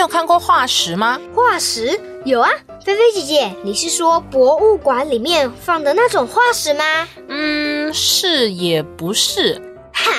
[0.00, 1.18] 有看过化石吗？
[1.34, 2.50] 化石有啊，
[2.84, 6.84] 菲菲姐姐，你是说博物馆里面放的那种化石吗？
[7.28, 9.60] 嗯，是也不是。
[9.92, 10.10] 哈，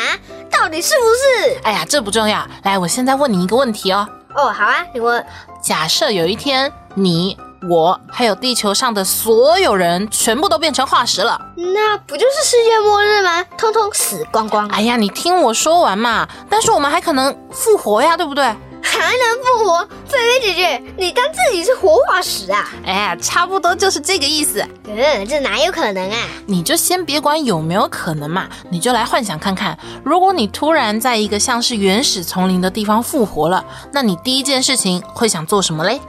[0.51, 1.05] 到底是不
[1.49, 1.59] 是？
[1.63, 2.47] 哎呀，这不重要。
[2.63, 4.07] 来，我现在问你一个问题哦。
[4.35, 5.25] 哦，好啊，你问。
[5.61, 7.37] 假设有一天，你、
[7.69, 13.43] 我还有地球上的所有人全部都变成化石了，那不就是世界末日吗？
[13.57, 14.67] 通通死光光。
[14.69, 16.27] 哎呀，你听我说完嘛。
[16.49, 18.55] 但是我们还可能复活呀，对不对？
[18.81, 19.87] 还能复活？
[20.07, 22.69] 菲菲姐姐，你当自己是活化石啊？
[22.85, 24.65] 哎呀，差不多就是这个意思。
[24.87, 26.17] 嗯，这哪有可能啊？
[26.45, 33.63] 你就先别管有没有可能嘛，你就来幻想看看，如果你突然在一个像是原始丛林的地方复活了，
[33.93, 35.99] 那你第一件事情会想做什么嘞？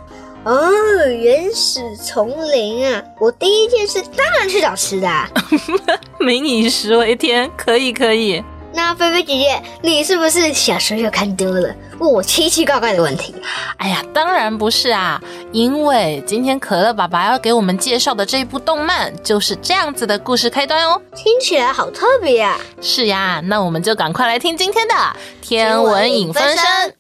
[0.45, 0.73] 哦，
[1.07, 3.01] 原始丛林啊！
[3.21, 5.31] 我第一件事当然去找吃的啊。
[6.19, 8.43] 民以食为天，可以可以。
[8.75, 13.35] 那菲菲姐姐，你是不是小时候又看多了，问我奇奇怪怪的问题？
[13.77, 15.21] 哎呀，当然不是啊，
[15.53, 21.01] 因为今天可乐爸爸要给我们介绍的这部动漫就是这样子的故事开端哦。
[21.15, 22.59] 听起来好特别啊！
[22.81, 24.95] 是呀，那我们就赶快来听今天的
[25.43, 26.95] 天文影分身。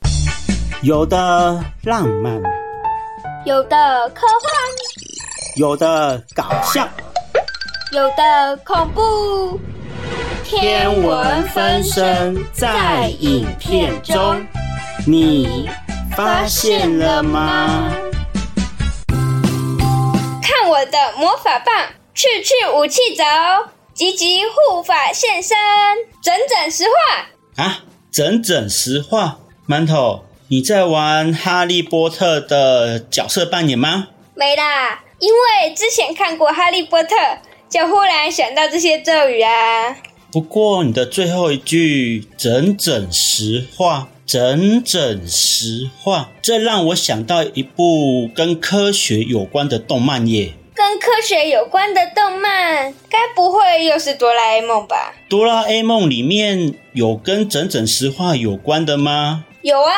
[0.82, 1.16] 有的
[1.84, 2.40] 浪漫，
[3.46, 4.52] 有的科幻，
[5.56, 6.86] 有的搞笑，
[7.92, 9.58] 有的恐怖。
[10.44, 14.44] 天文分身在影片中，
[15.06, 15.68] 你
[16.16, 17.92] 发现了吗？
[20.42, 23.24] 看我的魔法棒，去去武器走，
[23.94, 25.56] 急急护法现身，
[26.22, 27.84] 整整石化啊！
[28.10, 34.08] 整整石化，馒头，你在玩哈利波特的角色扮演吗？
[34.34, 37.16] 没啦，因为之前看过哈利波特，
[37.70, 39.96] 就忽然想到这些咒语啊。
[40.32, 50.54] 不过你的最后一句“整整实话”，整整实话，这让我想到一部跟科学有关的动漫耶。
[50.74, 55.14] 跟科学有关的动漫，该不会又是哆啦 A 梦吧？
[55.28, 59.44] 哆啦 A 梦里面有跟整整实话有关的吗？
[59.60, 59.92] 有啊，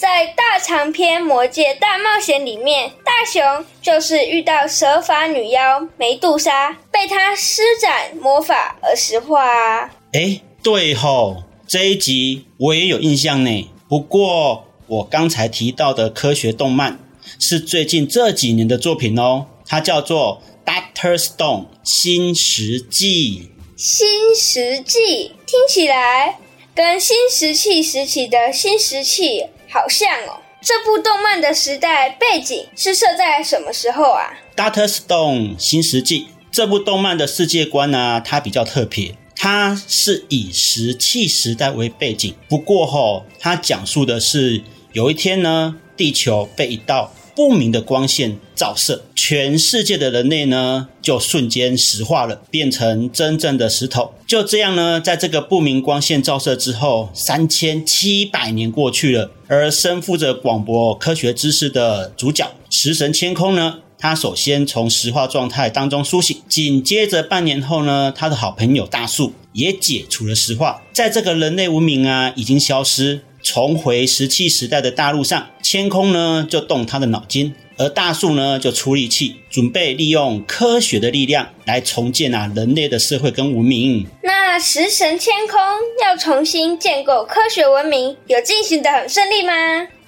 [0.00, 9.90] 在大长篇《魔界大冒险》里面，大雄就是遇到蛇发女妖梅杜莎，被她施展魔法而石化啊。
[10.14, 13.70] 哎，对吼，这一集我也有印象呢。
[13.90, 16.98] 不过我刚才提到的科学动漫
[17.38, 23.50] 是最近这几年的作品哦，它叫做《Doctor Stone》新石纪。
[23.76, 26.38] 新石纪听起来
[26.74, 30.40] 跟新石器时期的新石器好像哦。
[30.60, 34.30] 这部动漫的时代背景是设在什么时候啊？
[34.58, 39.14] 《Doctor Stone》新石纪这部动漫的世界观呢、它比较特别。
[39.34, 44.62] 它是以石器时代为背景，不过吼，它讲述的是
[44.92, 54.12] 有一天呢，地球被一道不明的光线照射，全世界的人类呢就瞬间石化了，变成真正的石头。
[54.30, 84.06] 就这样呢，在这个不明光线照射之后，三千七百年过去了，而身负着广博科学知识的主角石神千空呢，他首先从石化状态当中苏醒，紧接着半年后呢，他的好朋友大树也解除了石化，在这个人类文明啊已经消失，重回石器时代的大陆上，千空呢就动他的脑筋，而大树呢就出力气，准备利用科学的力量来重建啊人类的社会跟文明。
[84.22, 85.58] 那食神天空
[86.04, 89.52] 要重新建构科学文明，有进行的很顺利吗？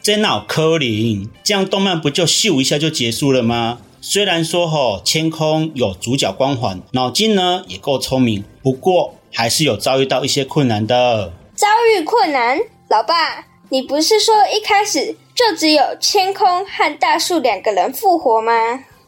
[0.03, 3.79] 真脑柯林，这样动漫不就秀一下就结束了吗？
[4.03, 11.33] 虽然说吼，天空有主角光环，脑筋呢也够聪明，不过还是有遭遇到一些困难的。
[11.55, 11.66] 遭
[11.97, 12.59] 遇困难？
[12.91, 18.53] 老爸，你不是说一开始就只有千空和大树两个人复活吗？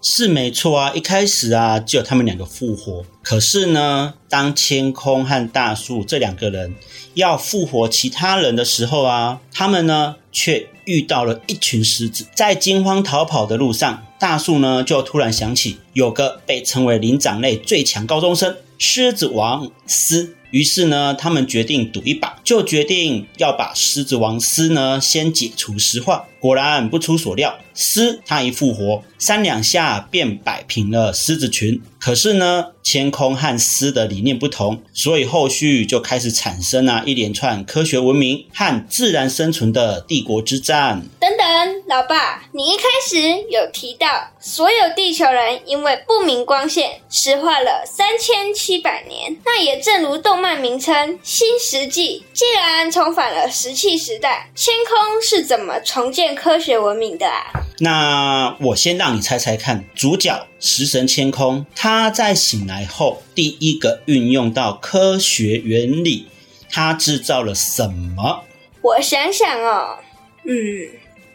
[0.01, 3.05] 是没错啊，一开始啊只有他们两个复活。
[3.23, 6.75] 可是呢，当千空和大树这两个人
[7.15, 12.27] 要复活其他人的时候啊，他们呢却遇到了一群狮子。
[12.35, 20.37] 在惊慌逃跑的路上，大树呢就突然想起有个被称为灵长类最强高中生狮子王斯。
[20.55, 26.29] 于是呢，他们决定赌一把，就决定要把狮子王斯呢先解除石化。
[26.45, 31.81] 果然不出所料，狮他一复活，三两下便摆平了狮子群。
[31.99, 41.03] 可是呢，千空和狮的理念不同，所以后续就开始产生了一连串科学文明和自然生存的帝国之战。
[41.19, 43.19] 等等，老爸，你一开始
[43.49, 49.35] 有提到，所有地球人因为不明光线石化了三千七百年。
[49.47, 57.53] 那也正如动漫名称《新石纪》，既然重返了石器时代，千空是怎么重建科学文明的啊？
[57.79, 66.29] 那我先让你猜猜看，主角食神千空，他在醒来后第一个运用到科学原理，
[66.71, 68.45] 他制造了什么？
[68.81, 69.99] 我想想哦，
[70.45, 70.53] 嗯，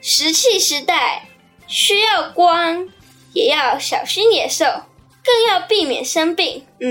[0.02, 1.28] 石器时代
[1.68, 2.88] 需要光，
[3.34, 4.66] 也要小心野兽，
[5.24, 6.64] 更要避免生病。
[6.80, 6.90] 嗯，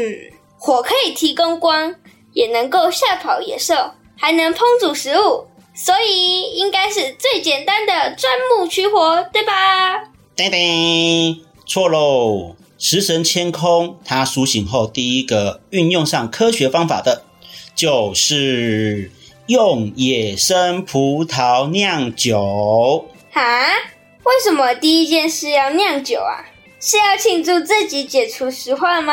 [0.58, 1.94] 火可以提供光，
[2.32, 5.47] 也能够吓跑野兽，还能烹煮食物。
[5.80, 10.10] 所以应该是最简单的钻木取火，对吧？
[10.34, 12.56] 叮叮，错喽！
[12.76, 17.22] 食神千空他苏醒后第一个运用上科学方法的，
[17.76, 19.12] 就是
[19.46, 23.06] 用野生葡萄酿酒。
[23.30, 23.68] 哈？
[24.24, 26.44] 为什么第一件事要酿酒啊？
[26.80, 29.12] 是要庆祝自己解除石化吗？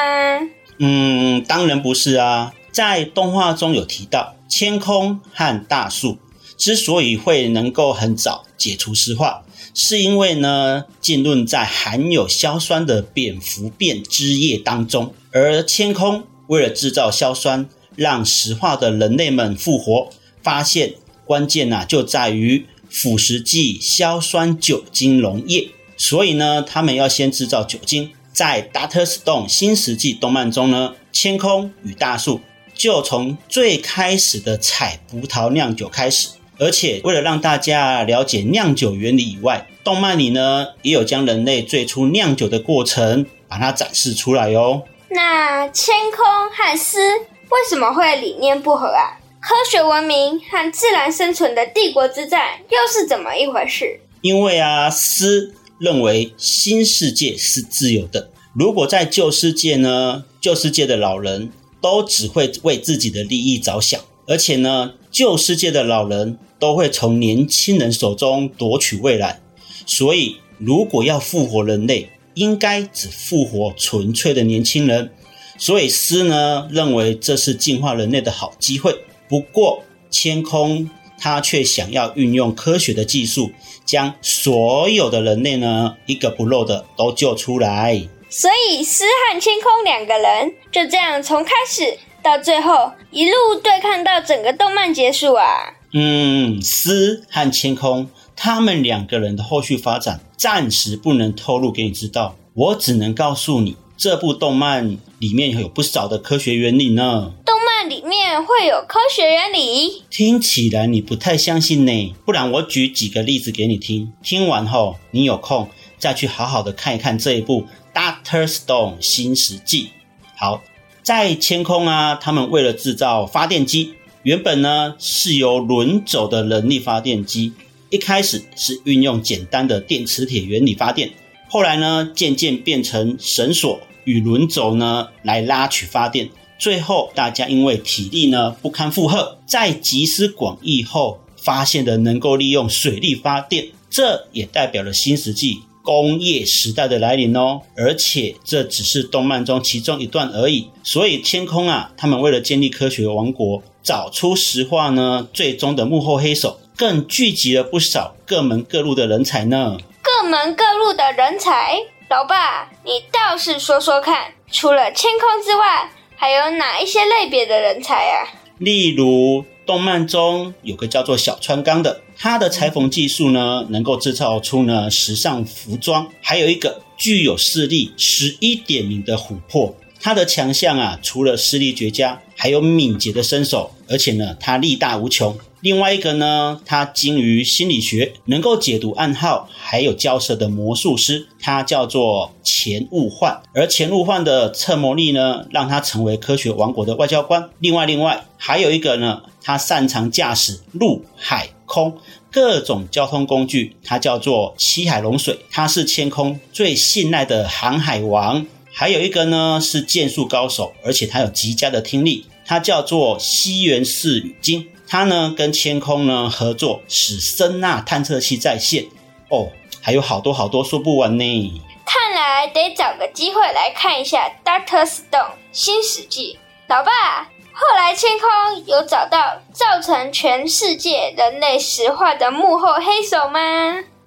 [0.80, 2.53] 嗯，当然不是啊。
[2.72, 6.18] 在动画中有提到，千空和大树。
[6.58, 9.43] 之所以会能够很早解除石化，
[9.74, 15.14] 是因为呢，浸润在含有硝酸的蝙蝠变汁液当中。
[15.32, 20.10] 而千空为了制造硝酸，让石化的人类们复活，
[20.41, 20.93] 发现
[21.26, 25.70] 关键呐、啊、就在于腐蚀剂硝酸酒精溶液。
[25.97, 28.12] 所以呢，他们要先制造酒精。
[28.32, 32.41] 在《Doctor Stone》新石纪动漫中呢，千空与大树
[32.74, 36.28] 就从最开始的采葡萄酿酒开始。
[36.58, 44.84] 而且，为了让大家了解酿酒原理以外，动漫里呢也有将人类最初酿酒的过程把它展示出来哦。
[45.10, 49.20] 那千空和斯为什么会理念不合啊？
[49.41, 53.99] 科学文明和自然生存的帝国之战又是怎么一回事？
[54.22, 61.51] 因为啊，斯认为新世界是自由的，如果在旧世界呢，旧世界的老人
[61.82, 66.39] 都只会为自己的利益着想，而且呢，旧世界的老人。
[66.58, 69.39] 都会从年轻人手中夺取未来，
[69.86, 75.12] 所以如果要复活人类，应该只复活纯粹的年轻人。
[75.58, 78.93] 所以狮呢认为这是进化人类的好机会。
[79.30, 83.51] 不过千空他却想要运用科学的技术，
[83.86, 88.08] 将所有的人类呢一个不漏的都救出来。
[88.30, 95.74] 所以狮和千空两个人就这样从开始到最后一路对抗到整个动漫结束啊。
[95.97, 103.77] 嗯，狮和千空他们两个人的后续发展暂时不能透露给你知道，我只能告诉你。
[103.95, 107.31] 这部动漫里面有不少的科学原理呢。
[107.45, 110.03] 动漫里面会有科学原理？
[110.09, 112.13] 听起来你不太相信呢。
[112.25, 114.11] 不然我举几个例子给你听。
[114.21, 119.91] 听完后，你有空再去好好的看一看这一部《Doctor Stone》新石纪。
[120.35, 120.61] 好，
[121.01, 123.93] 在千空啊，他们为了制造发电机，
[124.26, 127.53] 原本呢是由轮轴的人力发电机，
[127.91, 131.11] 一开始是运用简单的电磁铁原理发电。
[131.47, 136.28] 后来呢，渐渐变成绳索与轮轴呢来拉取发电。
[136.57, 143.67] 最后，大家因为体力呢不堪负荷，在集思广益后，发现了能够利用水力发电。
[143.91, 147.61] 这也代表了新石纪工业时代的来临哦。
[147.78, 150.69] 而且这只是动漫中其中一段而已。
[150.82, 159.77] 所以，天空啊，他们为了建立科学王国，找出石化呢最终的幕后黑手，更聚集了不少各门各路的人才呢。
[160.01, 161.77] 各门各路的人才，
[162.09, 168.27] 老爸，你倒是说说看，除了天空之外，还有哪一些类别的人才啊？
[168.57, 185.37] 例如，动漫中有个叫做小川刚的，他的裁缝技术呢，能够制造出呢时尚服装；还有一个具有视力十一点零的琥珀，他的强项啊，除了视力绝佳，还有敏捷的身手，而且呢，他力大无穷。
[185.61, 193.41] 另外一个呢，他精于心理学，能够解读暗号，还有交涉的魔术师，他叫做钱雾幻。
[193.51, 197.49] 而钱雾幻的侧魔力呢，让他成为科学王国的外交官。
[197.57, 201.97] 另外，另外还有一个呢，他擅长驾驶陆海空
[202.31, 208.45] 各种交通工具，他叫做七海龙水，他是千空最信赖的航海王。
[208.78, 214.69] 还有一个呢，是剑术高手，而且他有极佳的听力，他叫做西园寺羽金。
[214.86, 218.86] 他呢跟千空呢合作，使声呐探测器在线
[219.30, 219.49] 哦，
[219.82, 221.61] 还有好多好多说不完呢。
[221.86, 225.09] 看来得找个机会来看一下《Doctor Stone》
[225.53, 226.38] 新史记。
[226.67, 227.23] 老爸，
[227.53, 233.39] 后来千空有找到造成全世界人类石化的幕后黑手吗？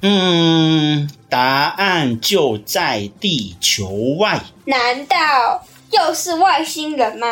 [0.00, 3.88] 嗯，答案就在地球
[4.18, 4.40] 外。
[4.66, 5.16] 难道
[5.90, 7.26] 又是外星人吗？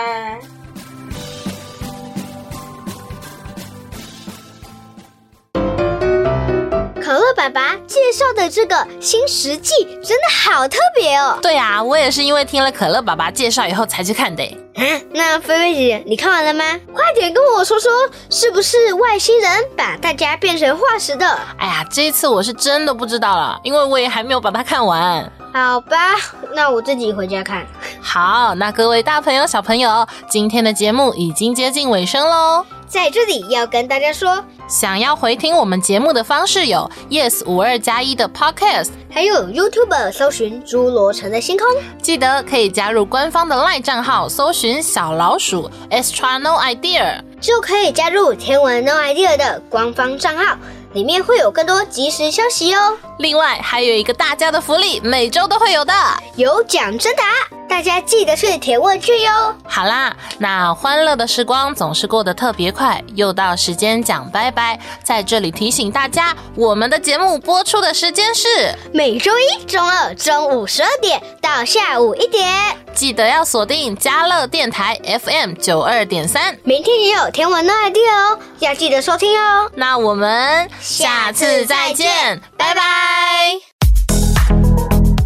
[7.07, 11.39] 可乐爸爸介绍的这个新石纪真的好特别哦！
[11.41, 14.43] 对啊，我也是因为听了可乐爸爸介绍以后才去看的。
[14.75, 14.83] 啊，
[15.13, 16.65] 那菲菲姐姐，你看完了吗？
[16.93, 17.93] 快点跟我说说，
[18.29, 21.25] 是不是外星人把大家变成化石的？
[21.59, 25.33] 哎呀，这一次我是真的不知道了，因为我也还没有把它看完。
[25.55, 26.17] 好吧，
[26.57, 27.65] 那我自己回家看。
[28.03, 32.67] 好，那各位大朋友、小朋友，今天的节目已经接近尾声喽。
[32.89, 41.65] 在这里要跟大家说，想要回听我们节目的方式有 Yes 五二加一的 Podcast，还有 YouTube 搜寻《侏罗城的星空》，
[42.03, 50.57] 记得可以加入官方的 LINE 账号，搜寻小老鼠 Extra No Idea，就可以加入天文 No Idea 的官方账号。
[50.97, 52.97] 里面会有更多即时消息哦。
[53.19, 55.93] 另外还有一个大家的福利，每周都会有的，
[56.37, 57.25] 有奖征答，
[57.69, 59.55] 大家记得去填问卷哟。
[59.69, 64.81] 好啦，那欢乐的时光总是过得特别快，又到时间讲拜拜。
[65.03, 68.49] 在这里提醒大家，我们的节目播出的时间是
[68.91, 72.49] 每周一中二中午十二点到下午一点，
[72.95, 76.57] 记得要锁定嘉乐电台 FM 九二点三。
[76.65, 79.71] 明天也有天文 No idea 哦，要记得收听哦。
[79.75, 80.67] 那我们。
[80.89, 82.81] 下次再见，拜拜。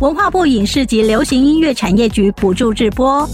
[0.01, 3.29] 文化部影视及流行音乐产业局补助直播。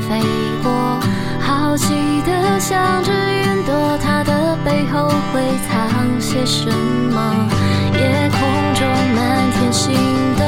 [0.00, 0.20] 飞
[0.62, 0.98] 过，
[1.40, 1.94] 好奇
[2.26, 3.12] 的想着。
[3.12, 7.48] 云朵，它的背后会藏些什么？
[7.94, 8.38] 夜空
[8.74, 9.94] 中满天星
[10.38, 10.44] 斗，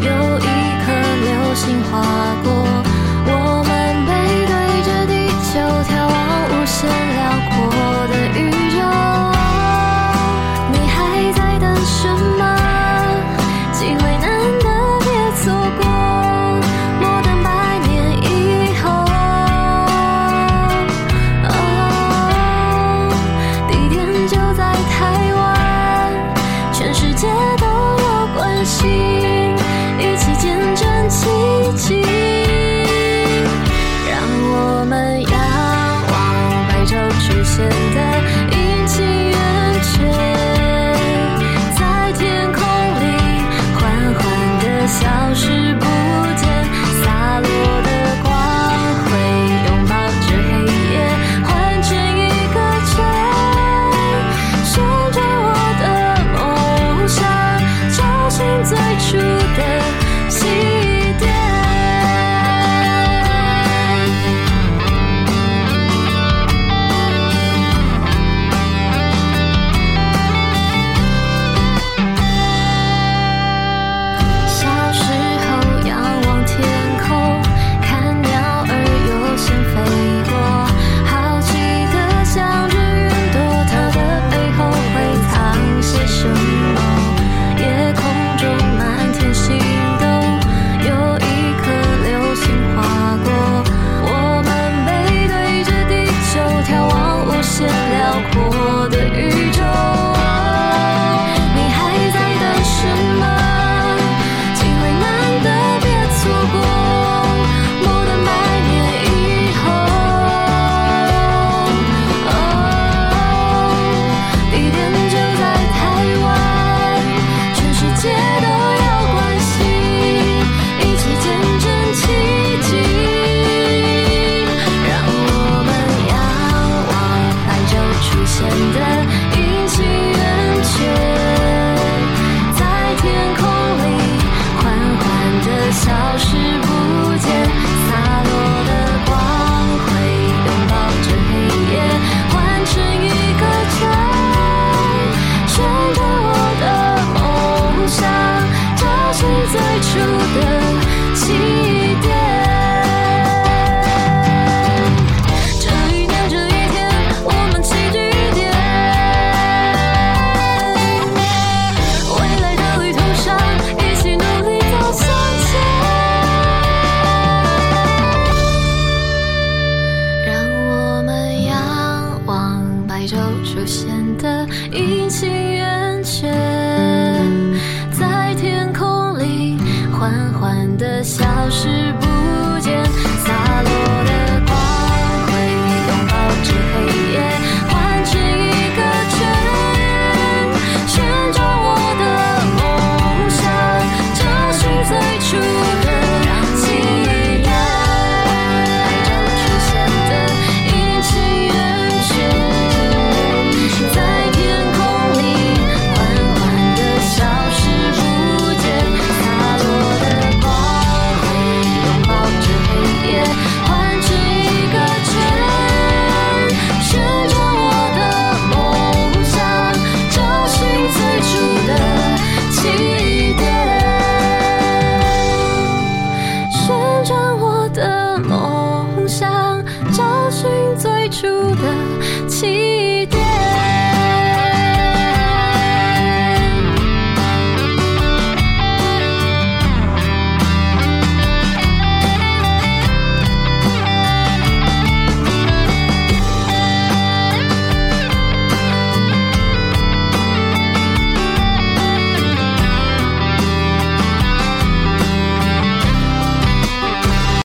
[0.00, 0.42] 有一
[0.84, 0.92] 颗
[1.22, 2.02] 流星划
[2.44, 2.59] 过。